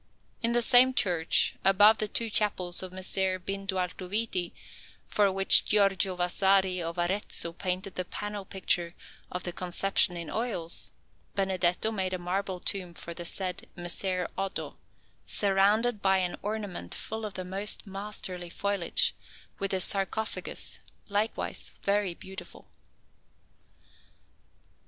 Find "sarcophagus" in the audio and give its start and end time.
19.79-20.79